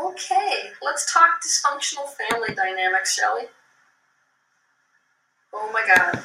[0.00, 3.46] Okay, let's talk dysfunctional family dynamics, shall we?
[5.52, 6.22] Oh my god.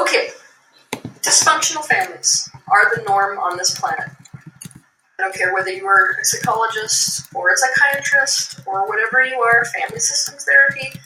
[0.00, 0.30] Okay,
[1.20, 4.10] dysfunctional families are the norm on this planet.
[5.18, 9.64] I don't care whether you are a psychologist or a psychiatrist or whatever you are,
[9.64, 10.98] family systems therapy.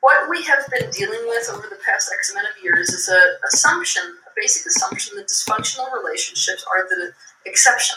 [0.00, 3.36] What we have been dealing with over the past X amount of years is a
[3.46, 7.12] assumption, a basic assumption that dysfunctional relationships are the
[7.46, 7.96] exception.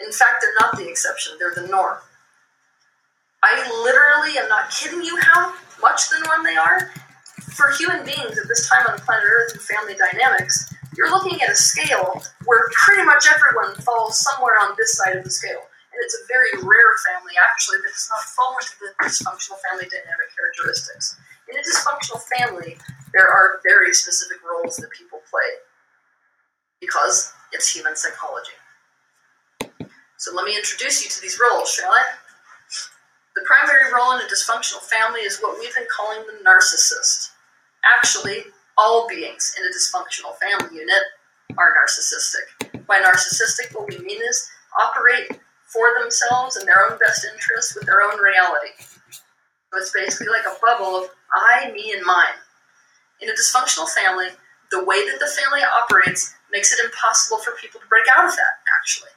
[0.00, 1.98] In fact, they're not the exception, they're the norm.
[3.42, 6.90] I literally am not kidding you how much the norm they are.
[7.56, 11.40] For human beings at this time on the planet Earth and family dynamics, you're looking
[11.42, 15.60] at a scale where pretty much everyone falls somewhere on this side of the scale.
[15.92, 19.88] And it's a very rare family, actually, that does not fall into the dysfunctional family
[19.88, 21.16] dynamic characteristics.
[21.48, 22.78] In a dysfunctional family,
[23.12, 25.50] there are very specific roles that people play
[26.80, 28.54] because it's human psychology.
[30.20, 32.04] So let me introduce you to these roles, shall I?
[33.34, 37.30] The primary role in a dysfunctional family is what we've been calling the narcissist.
[37.96, 38.44] Actually,
[38.76, 41.00] all beings in a dysfunctional family unit
[41.56, 42.84] are narcissistic.
[42.86, 44.46] By narcissistic, what we mean is
[44.78, 45.40] operate
[45.72, 48.76] for themselves and their own best interests with their own reality.
[48.78, 52.36] So it's basically like a bubble of I, me, and mine.
[53.22, 54.28] In a dysfunctional family,
[54.70, 58.32] the way that the family operates makes it impossible for people to break out of
[58.32, 59.08] that, actually.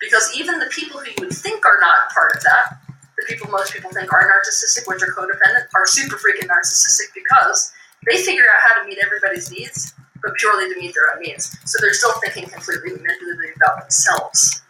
[0.00, 2.78] Because even the people who you would think are not part of that,
[3.18, 7.72] the people most people think are narcissistic, which are codependent, are super freaking narcissistic because
[8.06, 11.50] they figure out how to meet everybody's needs, but purely to meet their own needs.
[11.66, 14.62] So they're still thinking completely manipulatively about themselves.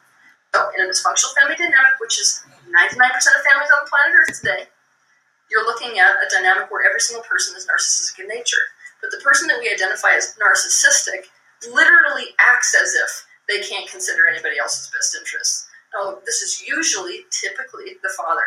[0.54, 2.42] So in a dysfunctional family dynamic, which is
[2.72, 3.04] 99%
[3.36, 4.64] of families on the planet Earth today,
[5.50, 8.72] you're looking at a dynamic where every single person is narcissistic in nature.
[9.00, 11.28] But the person that we identify as narcissistic
[11.68, 15.68] literally acts as if they can't consider anybody else's best interests.
[15.94, 18.44] Now, this is usually, typically, the father.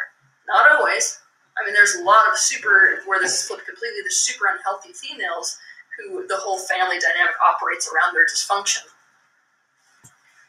[0.47, 1.19] Not always.
[1.57, 4.93] I mean, there's a lot of super, where this is flipped completely, the super unhealthy
[4.93, 5.57] females
[5.97, 8.85] who the whole family dynamic operates around their dysfunction.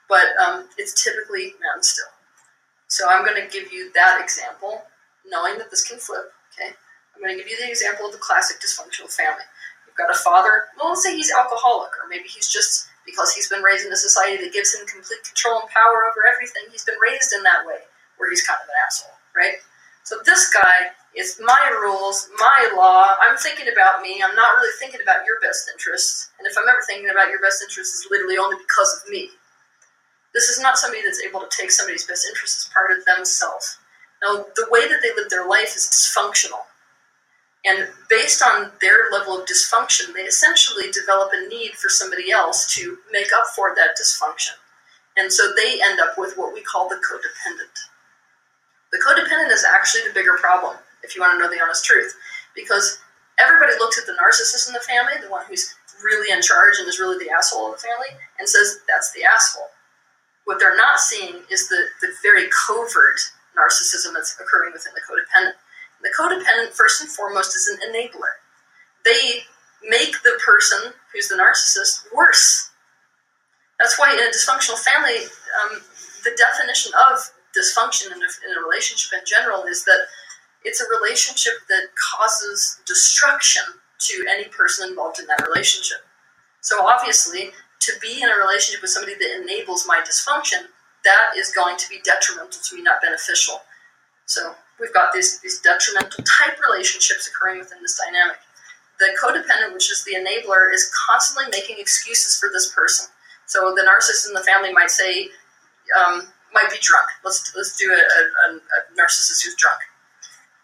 [0.09, 2.12] But um, it's typically men still.
[2.89, 4.85] So I'm going to give you that example,
[5.27, 6.31] knowing that this can flip.
[6.53, 6.71] Okay,
[7.17, 9.45] I'm going to give you the example of the classic dysfunctional family.
[9.87, 10.69] You've got a father.
[10.77, 13.97] Well, let's say he's alcoholic, or maybe he's just because he's been raised in a
[13.97, 16.63] society that gives him complete control and power over everything.
[16.71, 17.83] He's been raised in that way,
[18.19, 19.59] where he's kind of an asshole, right?
[20.05, 23.17] So this guy is my rules, my law.
[23.23, 24.23] I'm thinking about me.
[24.23, 26.31] I'm not really thinking about your best interests.
[26.39, 29.31] And if I'm ever thinking about your best interests, it's literally only because of me.
[30.35, 33.79] This is not somebody that's able to take somebody's best interests as part of themselves.
[34.23, 36.65] Now, the way that they live their life is dysfunctional.
[37.65, 42.75] And based on their level of dysfunction, they essentially develop a need for somebody else
[42.75, 44.59] to make up for that dysfunction.
[45.17, 47.77] And so they end up with what we call the codependent.
[48.91, 52.17] The codependent is actually the bigger problem, if you want to know the honest truth,
[52.55, 52.99] because
[53.39, 56.89] everybody looks at the narcissist in the family, the one who's really in charge and
[56.89, 59.71] is really the asshole of the family, and says, that's the asshole.
[60.44, 63.21] What they're not seeing is the, the very covert
[63.56, 65.55] narcissism that's occurring within the codependent.
[66.03, 68.43] The codependent, first and foremost, is an enabler.
[69.05, 69.43] They
[69.89, 72.71] make the person who's the narcissist worse.
[73.79, 75.27] That's why in a dysfunctional family,
[75.62, 75.81] um,
[76.25, 77.19] the definition of
[77.57, 80.07] dysfunction in a, in a relationship in general is that
[80.65, 83.62] it's a relationship that causes destruction
[83.99, 85.99] to any person involved in that relationship.
[86.61, 90.71] So obviously, to be in a relationship with somebody that enables my dysfunction,
[91.05, 93.61] that is going to be detrimental to me, not beneficial.
[94.32, 98.41] So we've got these, these detrimental type relationships occurring within this dynamic.
[98.98, 103.12] The codependent, which is the enabler, is constantly making excuses for this person.
[103.44, 105.28] So the narcissist in the family might say,
[106.00, 107.09] um, might be drunk.
[107.25, 109.81] Let's let's do a, a, a narcissist who's drunk.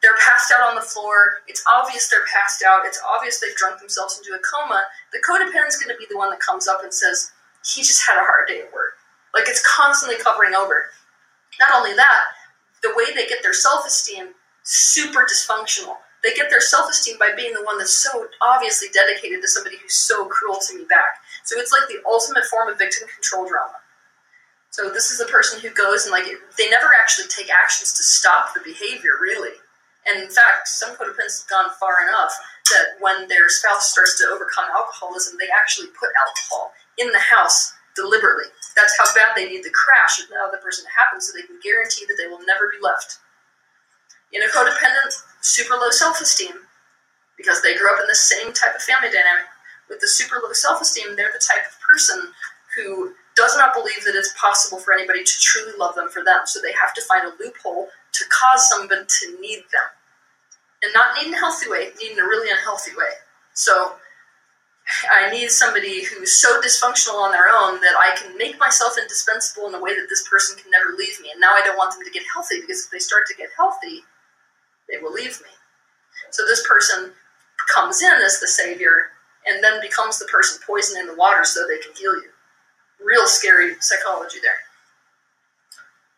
[0.01, 1.43] They're passed out on the floor.
[1.49, 2.87] It's obvious they're passed out.
[2.87, 4.85] It's obvious they've drunk themselves into a coma.
[5.13, 7.33] The codependent's going to be the one that comes up and says,
[7.67, 8.95] he just had a hard day at work.
[9.35, 10.89] Like it's constantly covering over.
[11.59, 12.25] Not only that,
[12.83, 15.97] the way they get their self esteem super dysfunctional.
[16.23, 19.77] They get their self esteem by being the one that's so obviously dedicated to somebody
[19.81, 21.23] who's so cruel to me back.
[21.45, 23.81] So it's like the ultimate form of victim control drama.
[24.71, 26.27] So this is the person who goes and like
[26.59, 29.57] they never actually take actions to stop the behavior, really.
[30.07, 32.33] And in fact, some codependents have gone far enough
[32.71, 37.73] that when their spouse starts to overcome alcoholism, they actually put alcohol in the house
[37.99, 38.47] deliberately.
[38.79, 41.59] That's how bad they need the crash if the other person happens, so they can
[41.59, 43.19] guarantee that they will never be left.
[44.31, 46.63] In a codependent, super low self esteem,
[47.37, 49.51] because they grew up in the same type of family dynamic,
[49.91, 52.31] with the super low self esteem, they're the type of person
[52.77, 56.43] who does not believe that it's possible for anybody to truly love them for them.
[56.45, 59.89] So they have to find a loophole to cause somebody to need them.
[60.83, 63.19] And not need in a healthy way, need in a really unhealthy way.
[63.55, 63.95] So
[65.13, 69.69] I need somebody who's so dysfunctional on their own that I can make myself indispensable
[69.69, 71.31] in a way that this person can never leave me.
[71.31, 73.51] And now I don't want them to get healthy because if they start to get
[73.57, 74.03] healthy,
[74.91, 75.51] they will leave me.
[76.31, 77.13] So this person
[77.75, 79.13] comes in as the savior
[79.47, 82.31] and then becomes the person poisoning the water so they can heal you.
[83.05, 84.68] Real scary psychology there.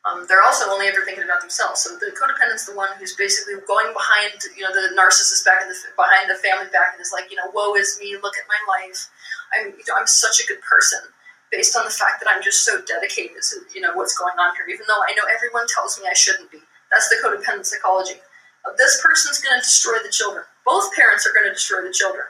[0.08, 1.84] Um, they're also only ever thinking about themselves.
[1.84, 5.68] So the codependent's the one who's basically going behind, you know, the narcissist back in
[5.68, 8.16] the behind the family back and is like, you know, woe is me.
[8.16, 9.12] Look at my life.
[9.52, 11.04] I'm, you know, I'm such a good person
[11.52, 14.56] based on the fact that I'm just so dedicated to, you know, what's going on
[14.56, 14.64] here.
[14.72, 16.64] Even though I know everyone tells me I shouldn't be.
[16.88, 18.24] That's the codependent psychology.
[18.64, 20.44] Uh, this person's going to destroy the children.
[20.64, 22.24] Both parents are going to destroy the children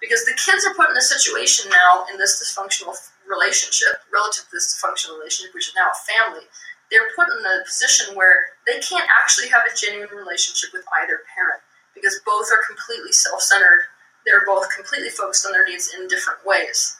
[0.00, 2.92] because the kids are put in a situation now in this dysfunctional
[3.24, 6.44] relationship, relative to this dysfunctional relationship, which is now a family
[6.92, 11.24] they're put in a position where they can't actually have a genuine relationship with either
[11.34, 13.88] parent because both are completely self-centered.
[14.26, 16.96] They're both completely focused on their needs in different ways.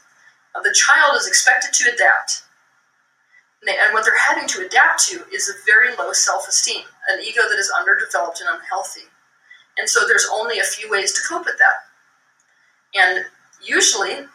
[0.55, 2.43] Now, the child is expected to adapt.
[3.69, 7.43] And what they're having to adapt to is a very low self esteem, an ego
[7.49, 9.07] that is underdeveloped and unhealthy.
[9.79, 11.87] And so there's only a few ways to cope with that.
[12.95, 13.25] And
[13.63, 14.27] usually,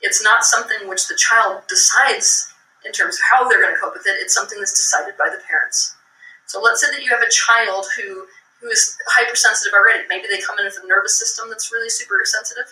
[0.00, 2.52] it's not something which the child decides
[2.84, 4.20] in terms of how they're going to cope with it.
[4.20, 5.96] It's something that's decided by the parents.
[6.46, 8.26] So let's say that you have a child who
[8.60, 10.02] who is hypersensitive already.
[10.08, 12.66] Maybe they come in with a nervous system that's really super sensitive.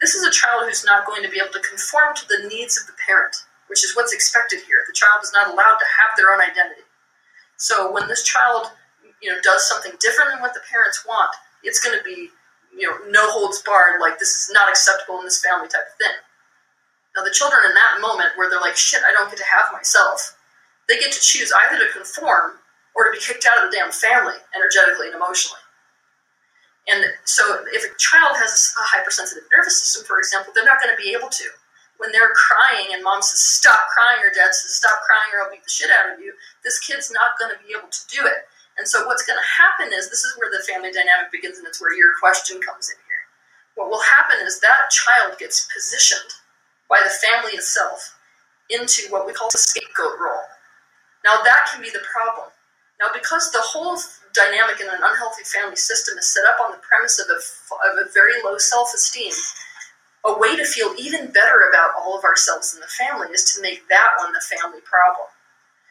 [0.00, 2.76] This is a child who's not going to be able to conform to the needs
[2.76, 3.32] of the parent,
[3.68, 4.84] which is what's expected here.
[4.86, 6.84] The child is not allowed to have their own identity.
[7.56, 8.68] So when this child,
[9.22, 11.32] you know, does something different than what the parents want,
[11.62, 12.28] it's going to be,
[12.76, 15.96] you know, no holds barred, like this is not acceptable in this family type of
[15.96, 16.16] thing.
[17.16, 19.70] Now, the children in that moment where they're like, shit, I don't get to have
[19.72, 20.34] myself,
[20.88, 22.58] they get to choose either to conform
[22.94, 25.62] or to be kicked out of the damn family energetically and emotionally.
[26.84, 30.92] And so, if a child has a hypersensitive nervous system, for example, they're not going
[30.92, 31.48] to be able to.
[31.96, 35.52] When they're crying and mom says, stop crying, or dad says, stop crying, or I'll
[35.54, 38.26] beat the shit out of you, this kid's not going to be able to do
[38.28, 38.44] it.
[38.76, 41.64] And so, what's going to happen is this is where the family dynamic begins, and
[41.64, 43.24] it's where your question comes in here.
[43.80, 46.43] What will happen is that child gets positioned
[46.94, 48.14] by the family itself
[48.70, 50.46] into what we call the scapegoat role.
[51.26, 52.54] Now, that can be the problem.
[53.02, 53.98] Now, because the whole
[54.30, 57.38] dynamic in an unhealthy family system is set up on the premise of a,
[57.90, 59.34] of a very low self esteem,
[60.24, 63.60] a way to feel even better about all of ourselves in the family is to
[63.60, 65.26] make that one the family problem.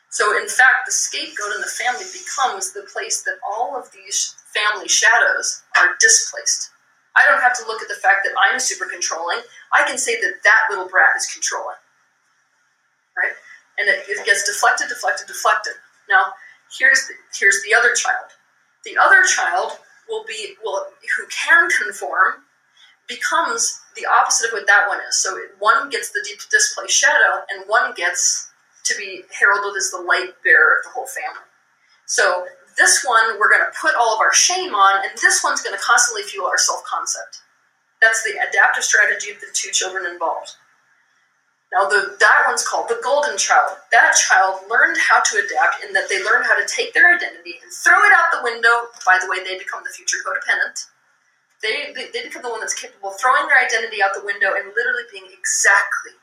[0.10, 4.36] So, in fact, the scapegoat in the family becomes the place that all of these
[4.56, 6.73] family shadows are displaced.
[7.16, 9.40] I don't have to look at the fact that I'm super controlling.
[9.72, 11.78] I can say that that little brat is controlling.
[13.16, 13.34] Right?
[13.78, 15.74] And it, it gets deflected, deflected, deflected.
[16.10, 16.34] Now,
[16.78, 18.34] here's the, here's the other child.
[18.86, 19.78] The other child
[20.10, 20.86] will be will
[21.18, 22.44] who can conform
[23.08, 25.18] becomes the opposite of what that one is.
[25.18, 28.50] So one gets the deep displaced shadow, and one gets
[28.86, 31.48] to be heralded as the light bearer of the whole family.
[32.06, 32.48] So
[32.78, 35.76] this one we're going to put all of our shame on, and this one's going
[35.76, 37.42] to constantly fuel our self concept.
[38.02, 40.56] That's the adaptive strategy of the two children involved.
[41.74, 43.82] Now, the, that one's called the golden child.
[43.90, 47.58] That child learned how to adapt in that they learned how to take their identity
[47.66, 48.94] and throw it out the window.
[49.02, 50.86] By the way, they become the future codependent.
[51.66, 54.54] They, they, they become the one that's capable of throwing their identity out the window
[54.54, 56.14] and literally being exactly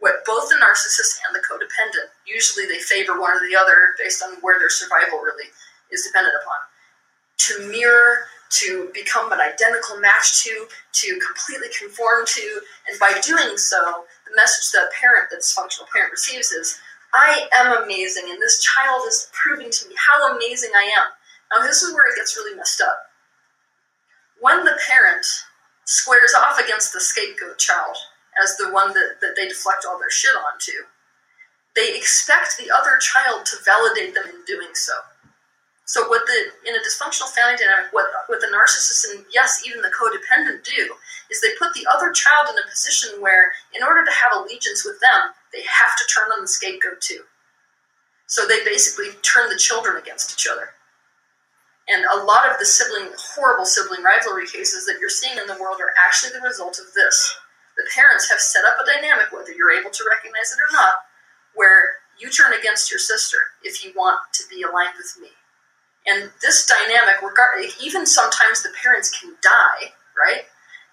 [0.00, 4.22] what both the narcissist and the codependent, usually they favor one or the other based
[4.22, 5.52] on where their survival really
[5.90, 6.58] is dependent upon.
[7.48, 13.56] To mirror, to become an identical match to, to completely conform to, and by doing
[13.56, 16.78] so, the message that a parent, that dysfunctional parent receives is,
[17.14, 21.08] I am amazing, and this child is proving to me how amazing I am.
[21.52, 22.98] Now, this is where it gets really messed up.
[24.40, 25.24] When the parent
[25.84, 27.96] squares off against the scapegoat child
[28.42, 30.86] as the one that, that they deflect all their shit onto,
[31.74, 34.94] they expect the other child to validate them in doing so.
[35.86, 39.80] So what the in a dysfunctional family dynamic, what what the narcissist and yes, even
[39.82, 40.94] the codependent do
[41.30, 44.84] is they put the other child in a position where, in order to have allegiance
[44.84, 47.22] with them, they have to turn on the scapegoat too.
[48.26, 50.74] So they basically turn the children against each other.
[51.86, 55.58] And a lot of the sibling, horrible sibling rivalry cases that you're seeing in the
[55.62, 57.38] world are actually the result of this.
[57.76, 61.06] The parents have set up a dynamic, whether you're able to recognize it or not,
[61.54, 65.30] where you turn against your sister if you want to be aligned with me.
[66.06, 70.44] And this dynamic, regard, even sometimes the parents can die, right?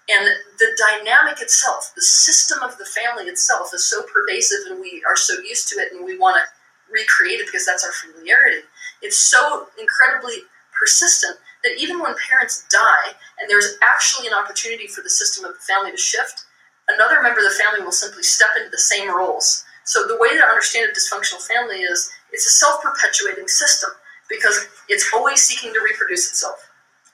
[0.08, 0.28] And
[0.58, 5.16] the dynamic itself, the system of the family itself, is so pervasive, and we are
[5.16, 8.66] so used to it, and we want to recreate it because that's our familiarity.
[9.02, 10.44] It's so incredibly
[10.78, 15.54] persistent that even when parents die and there's actually an opportunity for the system of
[15.54, 16.44] the family to shift,
[16.88, 19.64] another member of the family will simply step into the same roles.
[19.84, 23.90] So the way to understand a dysfunctional family is it's a self-perpetuating system
[24.28, 26.56] because it's always seeking to reproduce itself.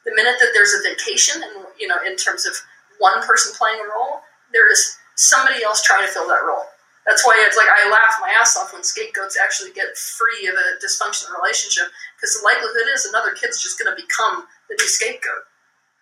[0.04, 2.54] The minute that there's a vacation, and you know, in terms of
[2.98, 4.20] one person playing a role,
[4.52, 6.64] there is somebody else trying to fill that role.
[7.06, 10.54] That's why it's like I laugh my ass off when scapegoats actually get free of
[10.54, 14.88] a dysfunctional relationship because the likelihood is another kid's just going to become the new
[14.88, 15.48] scapegoat.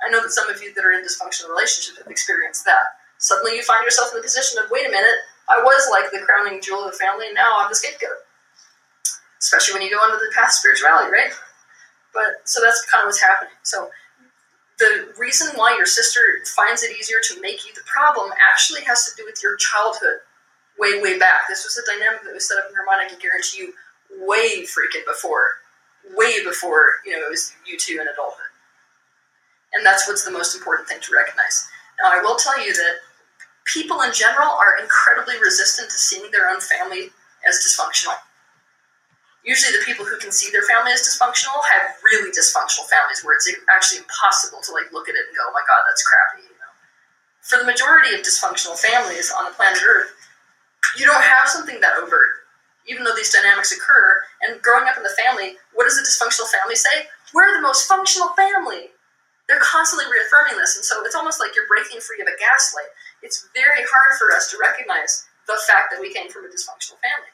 [0.04, 2.98] I know that some of you that are in dysfunctional relationships have experienced that.
[3.18, 6.22] Suddenly you find yourself in the position of, wait a minute, I was like the
[6.22, 8.27] crowning jewel of the family, and now I'm the scapegoat.
[9.38, 11.30] Especially when you go into the path spirituality, right?
[12.12, 13.54] But so that's kind of what's happening.
[13.62, 13.90] So
[14.78, 16.20] the reason why your sister
[16.56, 20.22] finds it easier to make you the problem actually has to do with your childhood
[20.78, 21.48] way, way back.
[21.48, 23.72] This was a dynamic that was set up in her mind, I can guarantee you,
[24.26, 25.62] way freaking before,
[26.14, 28.46] way before, you know, it was you two in adulthood.
[29.74, 31.68] And that's what's the most important thing to recognize.
[32.00, 32.94] Now, I will tell you that
[33.64, 37.10] people in general are incredibly resistant to seeing their own family
[37.46, 38.16] as dysfunctional.
[39.48, 43.32] Usually, the people who can see their family as dysfunctional have really dysfunctional families where
[43.32, 46.44] it's actually impossible to like look at it and go, "Oh my God, that's crappy."
[46.44, 46.72] You know,
[47.40, 50.12] for the majority of dysfunctional families on the planet Earth,
[51.00, 52.44] you don't have something that overt,
[52.84, 54.22] even though these dynamics occur.
[54.44, 57.08] And growing up in the family, what does a dysfunctional family say?
[57.32, 58.92] We're the most functional family.
[59.48, 62.92] They're constantly reaffirming this, and so it's almost like you're breaking free of a gaslight.
[63.22, 67.00] It's very hard for us to recognize the fact that we came from a dysfunctional
[67.00, 67.32] family.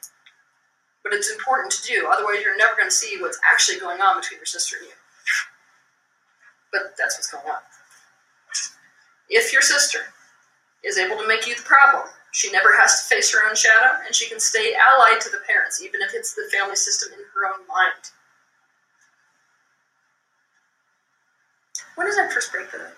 [1.04, 4.18] But it's important to do, otherwise, you're never going to see what's actually going on
[4.20, 4.94] between your sister and you.
[6.72, 7.60] But that's what's going on.
[9.28, 10.00] If your sister
[10.82, 14.00] is able to make you the problem, she never has to face her own shadow,
[14.04, 17.20] and she can stay allied to the parents, even if it's the family system in
[17.20, 18.10] her own mind.
[21.94, 22.94] When that first break that?